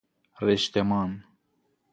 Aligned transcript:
رشتمان 0.41 1.23